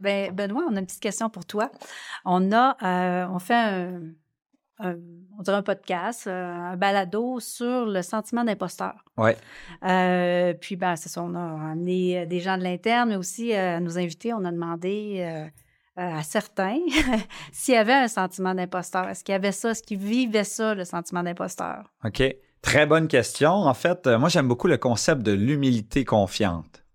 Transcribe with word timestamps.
Ben, 0.00 0.32
Benoît, 0.32 0.64
on 0.68 0.76
a 0.76 0.80
une 0.80 0.86
petite 0.86 1.02
question 1.02 1.30
pour 1.30 1.46
toi. 1.46 1.70
On 2.24 2.52
a, 2.52 2.76
euh, 2.82 3.26
on 3.30 3.38
fait 3.38 3.54
un, 3.54 4.00
on 4.78 5.42
dirait 5.42 5.56
un 5.56 5.62
podcast, 5.62 6.26
euh, 6.26 6.52
un 6.52 6.76
balado 6.76 7.40
sur 7.40 7.86
le 7.86 8.02
sentiment 8.02 8.44
d'imposteur. 8.44 9.04
Oui. 9.16 9.30
Euh, 9.84 10.52
puis, 10.54 10.76
ben, 10.76 10.96
c'est 10.96 11.08
ça, 11.08 11.22
on 11.22 11.34
a 11.34 11.70
amené 11.72 12.26
des 12.26 12.40
gens 12.40 12.58
de 12.58 12.62
l'interne, 12.62 13.10
mais 13.10 13.16
aussi 13.16 13.54
à 13.54 13.80
nos 13.80 13.98
invités, 13.98 14.34
on 14.34 14.44
a 14.44 14.52
demandé 14.52 15.48
à 15.96 16.22
certains 16.22 16.78
s'il 17.52 17.72
y 17.72 17.78
avait 17.78 17.94
un 17.94 18.08
sentiment 18.08 18.54
d'imposteur. 18.54 19.08
Est-ce 19.08 19.24
qu'il 19.24 19.32
y 19.32 19.36
avait 19.36 19.52
ça? 19.52 19.70
Est-ce 19.70 19.82
qu'ils 19.82 19.98
vivaient 19.98 20.44
ça, 20.44 20.74
le 20.74 20.84
sentiment 20.84 21.22
d'imposteur? 21.22 21.90
OK. 22.04 22.22
Très 22.60 22.84
bonne 22.84 23.08
question. 23.08 23.50
En 23.50 23.74
fait, 23.74 24.06
moi, 24.06 24.28
j'aime 24.28 24.48
beaucoup 24.48 24.66
le 24.66 24.76
concept 24.76 25.22
de 25.22 25.32
l'humilité 25.32 26.04
confiante 26.04 26.85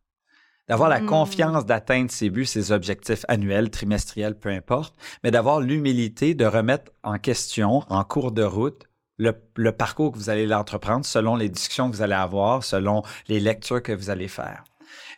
d'avoir 0.68 0.90
la 0.90 1.02
hmm. 1.02 1.06
confiance 1.06 1.66
d'atteindre 1.66 2.12
ses 2.12 2.30
buts, 2.30 2.46
ses 2.46 2.72
objectifs 2.72 3.26
annuels, 3.28 3.70
trimestriels, 3.70 4.38
peu 4.38 4.50
importe, 4.50 4.96
mais 5.24 5.32
d'avoir 5.32 5.60
l'humilité 5.60 6.34
de 6.34 6.46
remettre 6.46 6.92
en 7.04 7.18
question, 7.18 7.84
en 7.90 8.04
cours 8.04 8.32
de 8.32 8.44
route, 8.44 8.88
le, 9.18 9.72
parcours 9.72 10.12
que 10.12 10.18
vous 10.18 10.30
allez 10.30 10.52
entreprendre 10.54 11.06
selon 11.06 11.36
les 11.36 11.50
discussions 11.50 11.90
que 11.90 11.96
vous 11.96 12.02
allez 12.02 12.14
avoir, 12.14 12.64
selon 12.64 13.04
les 13.28 13.40
lectures 13.40 13.84
que 13.84 13.92
vous 13.92 14.10
allez 14.10 14.28
faire. 14.28 14.64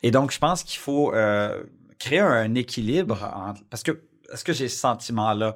Et 0.01 0.11
donc, 0.11 0.31
je 0.31 0.39
pense 0.39 0.63
qu'il 0.63 0.79
faut 0.79 1.13
euh, 1.13 1.63
créer 1.99 2.19
un, 2.19 2.53
équilibre 2.55 3.53
parce 3.69 3.83
que 3.83 4.03
est-ce 4.31 4.43
que 4.43 4.53
j'ai 4.53 4.67
ce 4.67 4.77
sentiment-là? 4.77 5.55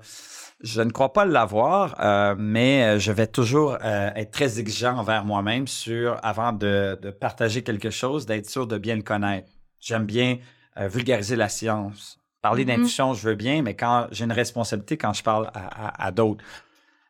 Je 0.61 0.81
ne 0.81 0.89
crois 0.91 1.13
pas 1.13 1.25
l'avoir, 1.25 1.95
euh, 1.99 2.35
mais 2.37 2.99
je 2.99 3.11
vais 3.11 3.27
toujours 3.27 3.77
euh, 3.83 4.09
être 4.15 4.31
très 4.31 4.59
exigeant 4.59 4.97
envers 4.97 5.23
moi-même 5.23 5.67
sur, 5.67 6.17
avant 6.23 6.51
de, 6.51 6.97
de 7.01 7.11
partager 7.11 7.63
quelque 7.63 7.91
chose, 7.91 8.25
d'être 8.25 8.49
sûr 8.49 8.65
de 8.65 8.77
bien 8.77 8.95
le 8.95 9.03
connaître. 9.03 9.51
J'aime 9.79 10.05
bien 10.05 10.37
euh, 10.79 10.87
vulgariser 10.87 11.35
la 11.35 11.49
science. 11.49 12.19
Parler 12.41 12.63
mm-hmm. 12.63 12.67
d'intuition, 12.67 13.13
je 13.13 13.29
veux 13.29 13.35
bien, 13.35 13.61
mais 13.61 13.75
quand 13.75 14.07
j'ai 14.11 14.25
une 14.25 14.31
responsabilité 14.31 14.97
quand 14.97 15.13
je 15.13 15.23
parle 15.23 15.49
à, 15.53 16.11
d'autres. 16.11 16.43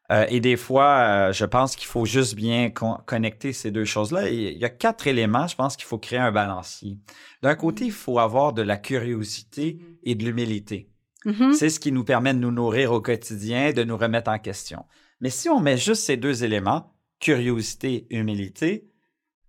Euh, 0.09 0.25
et 0.29 0.39
des 0.39 0.55
fois, 0.55 0.99
euh, 0.99 1.33
je 1.33 1.43
pense 1.43 1.75
qu'il 1.75 1.87
faut 1.87 2.05
juste 2.05 2.35
bien 2.35 2.69
connecter 2.69 3.51
ces 3.51 3.71
deux 3.71 3.83
choses-là. 3.83 4.29
Il 4.29 4.57
y 4.57 4.63
a 4.63 4.69
quatre 4.69 5.05
éléments, 5.05 5.47
je 5.47 5.55
pense 5.55 5.75
qu'il 5.75 5.85
faut 5.85 5.97
créer 5.97 6.19
un 6.19 6.31
balancier. 6.31 6.97
D'un 7.41 7.55
côté, 7.55 7.85
il 7.85 7.91
faut 7.91 8.19
avoir 8.19 8.53
de 8.53 8.61
la 8.61 8.77
curiosité 8.77 9.79
et 10.03 10.15
de 10.15 10.23
l'humilité. 10.23 10.89
Mm-hmm. 11.25 11.53
C'est 11.53 11.69
ce 11.69 11.81
qui 11.81 11.91
nous 11.91 12.05
permet 12.05 12.33
de 12.33 12.39
nous 12.39 12.51
nourrir 12.51 12.93
au 12.93 13.01
quotidien, 13.01 13.73
de 13.73 13.83
nous 13.83 13.97
remettre 13.97 14.31
en 14.31 14.39
question. 14.39 14.85
Mais 15.19 15.29
si 15.29 15.49
on 15.49 15.59
met 15.59 15.77
juste 15.77 16.03
ces 16.03 16.15
deux 16.15 16.45
éléments, 16.45 16.93
curiosité, 17.19 18.07
humilité, 18.09 18.87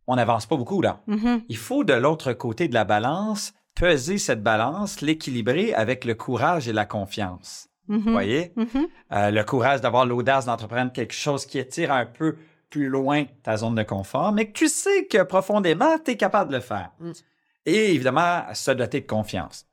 on 0.09 0.17
n'avance 0.17 0.47
pas 0.47 0.57
beaucoup 0.57 0.83
là. 0.83 1.01
Mm-hmm. 1.09 1.43
Il 1.49 1.57
faut 1.57 1.85
de 1.85 1.93
l'autre 1.93 2.33
côté 2.33 2.67
de 2.67 2.75
la 2.75 2.85
balance 2.85 3.53
peser 3.77 4.19
cette 4.19 4.43
balance, 4.43 5.01
l'équilibrer 5.01 5.73
avec 5.73 6.05
le 6.05 6.17
courage 6.17 6.67
et 6.67 6.73
la 6.73 6.85
confiance. 6.85 7.69
Vous 7.87 7.99
mm-hmm. 7.99 8.11
voyez? 8.11 8.53
Mm-hmm. 8.57 8.89
Euh, 9.13 9.31
le 9.31 9.45
courage 9.45 9.81
d'avoir 9.81 10.05
l'audace 10.05 10.47
d'entreprendre 10.47 10.93
quelque 10.93 11.15
chose 11.15 11.47
qui 11.47 11.59
étire 11.59 11.93
un 11.93 12.07
peu 12.07 12.37
plus 12.71 12.89
loin 12.89 13.25
ta 13.43 13.57
zone 13.57 13.77
de 13.77 13.83
confort, 13.83 14.33
mais 14.33 14.49
que 14.49 14.59
tu 14.59 14.69
sais 14.69 15.07
que 15.07 15.23
profondément, 15.23 15.97
tu 16.05 16.11
es 16.11 16.17
capable 16.17 16.51
de 16.51 16.57
le 16.57 16.63
faire. 16.63 16.91
Mm. 17.01 17.13
Et 17.67 17.95
évidemment, 17.95 18.43
se 18.53 18.71
doter 18.73 19.01
de 19.01 19.07
confiance. 19.07 19.67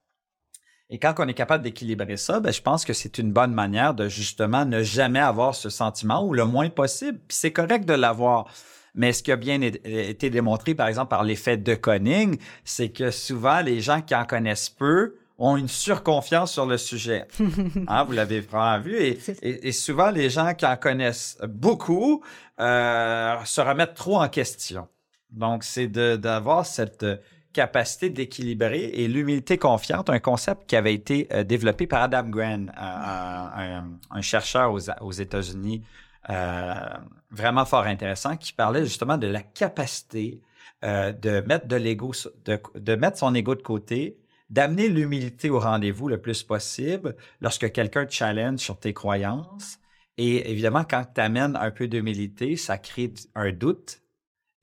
Et 0.90 1.00
quand 1.00 1.16
on 1.18 1.28
est 1.28 1.34
capable 1.34 1.64
d'équilibrer 1.64 2.16
ça, 2.16 2.40
ben, 2.40 2.54
je 2.54 2.62
pense 2.62 2.86
que 2.86 2.94
c'est 2.94 3.18
une 3.18 3.32
bonne 3.32 3.54
manière 3.54 3.96
de 3.96 4.08
justement 4.08 4.66
ne 4.66 4.84
jamais 4.84 5.20
avoir 5.20 5.56
ce 5.56 5.70
sentiment 5.70 6.24
ou 6.24 6.34
le 6.34 6.46
moins 6.46 6.70
possible. 6.70 7.20
Puis 7.28 7.38
c'est 7.38 7.52
correct 7.52 7.86
de 7.86 7.94
l'avoir. 7.94 8.48
Mais 8.96 9.14
ce 9.14 9.22
qui 9.22 9.32
a 9.32 9.36
bien 9.36 9.62
été 9.62 10.30
démontré, 10.30 10.74
par 10.74 10.88
exemple, 10.88 11.10
par 11.10 11.24
l'effet 11.24 11.58
de 11.58 11.76
Conning, 11.76 12.38
c'est 12.64 12.90
que 12.90 13.12
souvent, 13.12 13.62
les 13.62 13.82
gens 13.82 14.02
qui 14.02 14.16
en 14.16 14.26
connaissent 14.26 14.70
peu 14.70 15.16
ont 15.38 15.58
une 15.58 15.68
surconfiance 15.68 16.54
sur 16.54 16.66
le 16.66 16.78
sujet. 16.78 17.28
Hein, 17.88 18.04
vous 18.06 18.14
l'avez 18.14 18.40
vraiment 18.40 18.80
vu. 18.80 18.98
Et, 19.42 19.72
souvent, 19.72 20.10
les 20.10 20.30
gens 20.30 20.54
qui 20.54 20.66
en 20.66 20.78
connaissent 20.78 21.38
beaucoup 21.48 22.24
euh, 22.60 23.36
se 23.44 23.62
remettent 23.62 23.94
trop 23.94 24.18
en 24.22 24.30
question. 24.30 24.88
Donc, 25.30 25.64
c'est 25.64 25.88
d'avoir 25.88 26.66
cette 26.66 27.06
capacité 27.54 28.10
d'équilibrer 28.10 28.84
et 28.94 29.08
l'humilité 29.08 29.58
confiante, 29.58 30.10
un 30.10 30.20
concept 30.20 30.68
qui 30.68 30.76
avait 30.76 30.94
été 30.94 31.28
euh, 31.32 31.44
développé 31.44 31.88
par 31.88 32.04
Adam 32.04 32.24
Grant, 32.24 32.66
un, 32.76 34.22
chercheur 34.22 34.74
aux, 34.74 34.90
aux 35.02 35.12
États-Unis 35.12 35.82
euh, 35.84 36.05
vraiment 36.28 37.66
fort 37.66 37.84
intéressant 37.84 38.36
qui 38.38 38.54
parlait 38.54 38.84
justement 38.84 39.18
de 39.18 39.28
la 39.28 39.42
capacité 39.42 40.42
euh, 40.86 41.14
de 41.14 41.42
mettre 41.48 41.68
de 41.68 41.78
l'ego, 41.78 42.12
de, 42.46 42.96
mettre 42.96 43.18
son 43.18 43.34
ego 43.34 43.56
de 43.56 43.62
côté, 43.62 44.20
d'amener 44.52 44.88
l'humilité 44.88 45.50
au 45.50 45.60
rendez-vous 45.60 46.10
le 46.10 46.22
plus 46.22 46.44
possible 46.44 47.16
lorsque 47.42 47.72
quelqu'un 47.72 48.06
te 48.06 48.14
challenge 48.14 48.60
sur 48.60 48.78
tes 48.78 48.94
croyances. 48.94 49.80
Et 50.18 50.52
évidemment, 50.52 50.84
quand 50.84 51.04
tu 51.16 51.22
amènes 51.22 51.56
un 51.56 51.72
peu 51.72 51.88
d'humilité, 51.88 52.56
ça 52.56 52.78
crée 52.78 53.12
un 53.34 53.52
doute. 53.52 54.02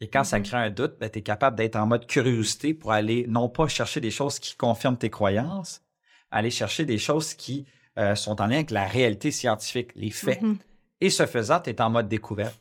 Et 0.00 0.09
quand 0.09 0.23
ça 0.23 0.39
mm-hmm. 0.39 0.43
crée 0.44 0.56
un 0.59 0.71
doute, 0.71 0.97
ben, 1.00 1.11
tu 1.11 1.19
es 1.19 1.23
capable 1.23 1.56
d'être 1.56 1.77
en 1.77 1.87
mode 1.87 2.06
curiosité 2.06 2.73
pour 2.73 2.93
aller 2.93 3.27
non 3.27 3.49
pas 3.49 3.67
chercher 3.67 4.00
des 4.00 4.12
choses 4.12 4.39
qui 4.39 4.55
confirment 4.55 4.99
tes 4.99 5.11
croyances, 5.11 5.83
aller 6.31 6.50
chercher 6.50 6.84
des 6.84 6.99
choses 6.99 7.34
qui 7.34 7.67
euh, 7.99 8.15
sont 8.15 8.41
en 8.41 8.47
lien 8.47 8.56
avec 8.56 8.71
la 8.71 8.87
réalité 8.87 9.33
scientifique, 9.33 9.91
les 9.97 10.11
faits. 10.11 10.41
Mm-hmm. 10.41 10.56
Et 11.03 11.11
ce 11.11 11.27
faisant, 11.27 11.59
tu 11.59 11.71
es 11.71 11.81
en 11.83 11.91
mode 11.91 12.07
découverte. 12.07 12.61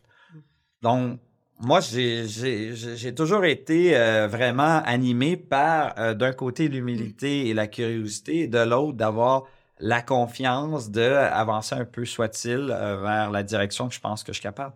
Donc, 0.81 1.19
moi, 1.59 1.79
j'ai 1.79 3.13
toujours 3.15 3.45
été 3.45 3.95
euh, 3.95 4.27
vraiment 4.27 4.81
animé 4.83 5.37
par, 5.37 5.93
euh, 5.99 6.15
d'un 6.15 6.33
côté, 6.33 6.67
l'humilité 6.67 7.49
et 7.49 7.53
la 7.53 7.67
curiosité, 7.67 8.39
et 8.39 8.47
de 8.47 8.57
l'autre, 8.57 8.97
d'avoir 8.97 9.43
la 9.77 10.01
confiance 10.01 10.89
d'avancer 10.89 11.75
un 11.75 11.85
peu, 11.85 12.03
soit-il, 12.03 12.71
euh, 12.71 12.99
vers 12.99 13.29
la 13.29 13.43
direction 13.43 13.87
que 13.87 13.93
je 13.93 13.99
pense 13.99 14.23
que 14.23 14.31
je 14.31 14.37
suis 14.39 14.43
capable. 14.43 14.73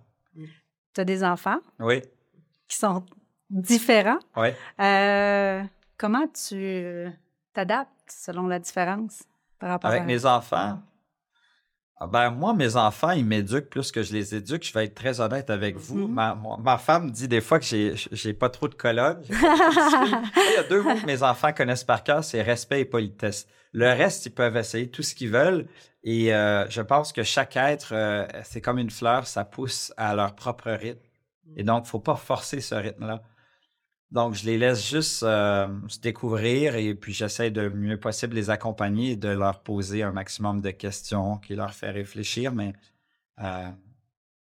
Tu 0.93 1.01
as 1.01 1.05
des 1.05 1.23
enfants? 1.23 1.59
Oui. 1.79 2.03
Qui 2.67 2.77
sont 2.77 3.03
différents? 3.49 4.19
Oui. 4.37 4.49
comment 5.97 6.27
tu 6.27 7.07
t'adaptes 7.51 8.11
selon 8.11 8.45
la 8.45 8.59
différence 8.59 9.23
par 9.57 9.71
rapport 9.71 9.89
Avec 9.89 10.05
mes 10.05 10.23
enfants? 10.23 10.77
Ah 10.77 10.94
ben, 12.01 12.29
moi, 12.29 12.53
mes 12.53 12.75
enfants, 12.75 13.11
ils 13.11 13.25
m'éduquent 13.25 13.69
plus 13.69 13.91
que 13.91 14.03
je 14.03 14.11
les 14.13 14.35
éduque. 14.35 14.65
Je 14.65 14.73
vais 14.73 14.85
être 14.85 14.95
très 14.95 15.21
honnête 15.21 15.49
avec 15.49 15.77
vous. 15.77 16.07
Mm-hmm. 16.07 16.61
ma, 16.61 16.77
femme 16.77 17.11
dit 17.11 17.27
des 17.27 17.41
fois 17.41 17.57
que 17.59 17.65
j'ai, 17.65 17.93
j'ai 18.11 18.33
pas 18.33 18.49
trop 18.49 18.67
de 18.67 18.75
colonnes. 18.75 19.21
Il 19.29 20.53
y 20.55 20.57
a 20.57 20.63
deux 20.69 20.81
mots 20.81 20.95
que 20.95 21.05
mes 21.05 21.23
enfants 21.23 21.53
connaissent 21.53 21.85
par 21.85 22.03
cœur, 22.03 22.23
c'est 22.23 22.41
respect 22.41 22.81
et 22.81 22.85
politesse. 22.85 23.47
Le 23.71 23.87
reste, 23.87 24.25
ils 24.25 24.31
peuvent 24.31 24.57
essayer 24.57 24.89
tout 24.89 25.03
ce 25.03 25.15
qu'ils 25.15 25.31
veulent. 25.31 25.67
Et 26.03 26.33
euh, 26.33 26.69
je 26.69 26.81
pense 26.81 27.11
que 27.11 27.23
chaque 27.23 27.55
être, 27.57 27.93
euh, 27.93 28.27
c'est 28.43 28.61
comme 28.61 28.77
une 28.77 28.91
fleur, 28.91 29.25
ça 29.25 29.43
pousse 29.43 29.93
à 29.97 30.15
leur 30.15 30.35
propre 30.35 30.71
rythme. 30.71 31.01
Et 31.55 31.63
donc, 31.63 31.85
faut 31.85 31.99
pas 31.99 32.15
forcer 32.15 32.61
ce 32.61 32.75
rythme-là. 32.75 33.21
Donc, 34.15 34.33
je 34.33 34.45
les 34.45 34.57
laisse 34.57 34.89
juste 34.89 35.23
euh, 35.23 35.67
se 35.89 35.99
découvrir 35.99 36.77
et 36.77 36.95
puis 36.95 37.11
j'essaie 37.11 37.51
de 37.51 37.67
mieux 37.67 37.99
possible 37.99 38.33
les 38.33 38.49
accompagner 38.49 39.11
et 39.11 39.15
de 39.17 39.27
leur 39.27 39.59
poser 39.59 40.03
un 40.03 40.13
maximum 40.13 40.61
de 40.61 40.71
questions 40.71 41.35
qui 41.39 41.53
leur 41.53 41.73
fait 41.73 41.91
réfléchir. 41.91 42.53
Mais 42.53 42.71
euh, 43.43 43.67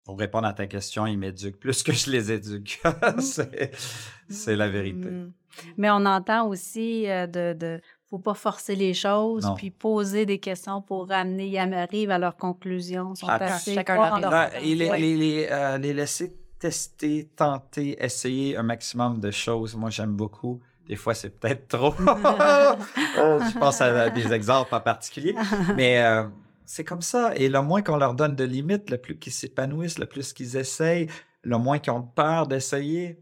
pour 0.04 0.18
répondre 0.18 0.48
à 0.48 0.54
ta 0.54 0.66
question, 0.66 1.06
ils 1.06 1.20
m'éduquent 1.20 1.60
plus 1.60 1.84
que 1.84 1.92
je 1.92 2.10
les 2.10 2.32
éduque. 2.32 2.82
c'est 4.28 4.56
la 4.56 4.70
vérité. 4.70 5.08
Mm. 5.08 5.34
Mais 5.78 5.92
on 5.92 6.04
entend 6.08 6.48
aussi 6.48 7.08
euh, 7.08 7.28
de, 7.28 7.54
de 7.54 7.80
faut 8.10 8.18
pas 8.18 8.34
forcer 8.34 8.76
les 8.76 8.96
choses, 8.96 9.48
puis 9.56 9.70
poser 9.70 10.26
des 10.26 10.40
questions 10.40 10.82
pour 10.82 11.12
amener, 11.12 11.46
ils 11.46 11.60
arrivent 11.60 12.10
à 12.10 12.18
leur 12.18 12.38
conclusion. 12.38 13.14
Sont 13.14 13.28
assez 13.28 13.76
chacun 13.76 14.20
les, 14.64 14.76
les, 14.76 15.78
les 15.80 15.94
laisser 15.94 16.39
tester, 16.60 17.30
tenter, 17.36 18.04
essayer 18.04 18.58
un 18.58 18.64
maximum 18.64 19.20
de 19.20 19.32
choses. 19.32 19.76
Moi, 19.76 19.90
j'aime 19.90 20.14
beaucoup. 20.14 20.62
Des 20.88 20.96
fois, 20.96 21.14
c'est 21.14 21.30
peut-être 21.30 21.68
trop. 21.68 21.94
Oh, 22.00 22.04
je 23.54 23.58
pense 23.58 23.80
à 23.80 24.10
des 24.10 24.34
exemples 24.34 24.74
en 24.74 24.82
particulier. 24.82 25.36
Mais 25.76 26.04
euh, 26.04 26.24
c'est 26.66 26.84
comme 26.84 27.02
ça. 27.02 27.36
Et 27.36 27.48
le 27.48 27.62
moins 27.62 27.82
qu'on 27.82 27.98
leur 27.98 28.14
donne 28.14 28.36
de 28.36 28.44
limites, 28.44 28.90
le 28.90 28.98
plus 28.98 29.18
qu'ils 29.18 29.34
s'épanouissent, 29.34 30.00
le 30.00 30.08
plus 30.08 30.34
qu'ils 30.34 30.58
essayent, 30.58 31.08
le 31.44 31.58
moins 31.58 31.80
qu'ils 31.80 31.94
ont 31.94 32.02
peur 32.02 32.48
d'essayer. 32.48 33.22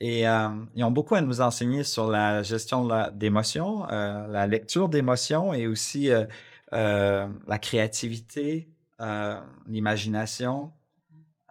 Et 0.00 0.26
euh, 0.26 0.48
ils 0.74 0.82
ont 0.82 0.90
beaucoup 0.90 1.14
à 1.14 1.20
nous 1.20 1.40
enseigner 1.40 1.84
sur 1.84 2.10
la 2.10 2.42
gestion 2.42 2.88
d'émotions, 3.12 3.86
euh, 3.90 4.26
la 4.26 4.46
lecture 4.46 4.88
d'émotions 4.88 5.54
et 5.54 5.66
aussi 5.66 6.10
la 6.72 7.58
créativité, 7.60 8.68
l'imagination. 9.68 10.72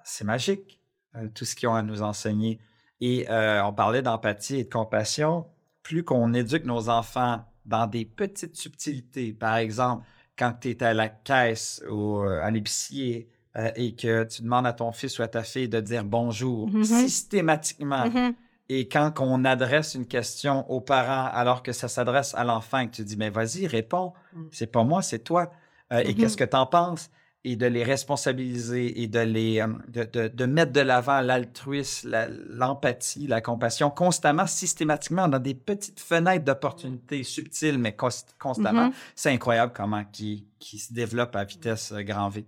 C'est 0.04 0.26
magique. 0.26 0.81
Euh, 1.16 1.28
tout 1.34 1.46
ce 1.46 1.56
qu'ils 1.56 1.68
ont 1.68 1.76
à 1.76 1.84
nous 1.84 2.02
enseigner. 2.02 2.60
Et 3.02 3.30
euh, 3.30 3.64
on 3.66 3.74
parlait 3.74 4.02
d'empathie 4.02 4.58
et 4.58 4.64
de 4.64 4.70
compassion. 4.70 5.46
Plus 5.84 6.04
qu'on 6.04 6.34
éduque 6.34 6.66
nos 6.66 6.90
enfants 6.90 7.44
dans 7.66 7.88
des 7.88 8.06
petites 8.06 8.56
subtilités, 8.56 9.34
par 9.34 9.58
exemple, 9.58 10.06
quand 10.38 10.54
tu 10.62 10.70
es 10.70 10.84
à 10.84 10.94
la 10.94 11.10
caisse 11.10 11.84
ou 11.90 12.20
euh, 12.20 12.42
à 12.42 12.50
l'épicier 12.52 13.30
et 13.76 13.96
que 13.96 14.24
tu 14.24 14.44
demandes 14.44 14.66
à 14.66 14.72
ton 14.72 14.94
fils 14.94 15.20
ou 15.20 15.24
à 15.24 15.28
ta 15.28 15.44
fille 15.44 15.68
de 15.68 15.82
dire 15.82 16.06
bonjour 16.06 16.70
mm-hmm. 16.70 16.86
systématiquement 16.86 18.06
mm-hmm. 18.08 18.34
Et 18.74 18.88
quand 18.88 19.12
on 19.20 19.44
adresse 19.44 19.96
une 19.96 20.06
question 20.06 20.70
aux 20.72 20.80
parents 20.80 21.30
alors 21.34 21.62
que 21.62 21.74
ça 21.74 21.90
s'adresse 21.90 22.34
à 22.36 22.46
l'enfant 22.46 22.80
et 22.80 22.88
que 22.88 22.96
tu 22.96 23.04
dis, 23.04 23.18
mais 23.18 23.30
vas-y, 23.30 23.68
réponds. 23.68 24.14
Mm. 24.32 24.44
C'est 24.50 24.72
pas 24.72 24.86
moi, 24.86 25.02
c'est 25.02 25.20
toi. 25.20 25.52
Euh, 25.92 26.00
Et 26.00 26.14
Mhm. 26.14 26.16
qu'est-ce 26.16 26.38
que 26.38 26.46
tu 26.46 26.56
en 26.56 26.66
penses? 26.66 27.10
Et 27.44 27.56
de 27.56 27.66
les 27.66 27.84
responsabiliser 27.84 29.02
et 29.02 29.08
de 29.08 29.20
les 29.20 29.62
euh, 29.62 29.68
de, 29.88 30.04
de- 30.04 30.28
de 30.28 30.46
mettre 30.46 30.72
de 30.74 30.82
l'avant 30.82 31.22
l'altruisme, 31.22 32.10
la- 32.10 32.28
l'empathie, 32.30 33.26
la 33.26 33.42
compassion 33.42 33.90
constamment, 33.90 34.46
systématiquement 34.46 35.28
dans 35.28 35.40
des 35.40 35.56
petites 35.56 36.00
fenêtres 36.00 36.46
d'opportunités 36.46 37.24
subtiles, 37.24 37.80
mais 37.80 37.94
cons- 37.96 38.10
constamment. 38.40 38.86
Mhm. 38.88 38.94
C'est 39.16 39.32
incroyable 39.32 39.74
comment 39.76 40.04
qui, 40.12 40.46
qui 40.60 40.78
se 40.78 40.94
développe 40.94 41.36
à 41.36 41.44
vitesse 41.44 41.92
euh, 41.94 42.04
grand 42.04 42.30
V. 42.30 42.46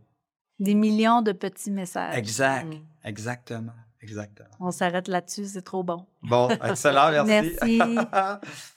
Des 0.59 0.75
millions 0.75 1.23
de 1.23 1.31
petits 1.31 1.71
messages. 1.71 2.15
Exact. 2.15 2.65
Mm. 2.67 2.81
Exactement. 3.05 3.73
Exactement. 3.99 4.49
On 4.59 4.69
s'arrête 4.69 5.07
là-dessus, 5.07 5.45
c'est 5.45 5.61
trop 5.63 5.81
bon. 5.81 6.05
Bon, 6.21 6.49
excellent, 6.49 7.09
merci. 7.25 7.55
Merci. 7.79 7.79